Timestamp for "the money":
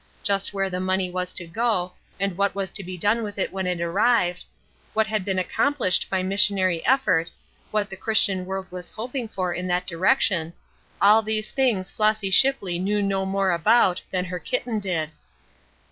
0.67-1.11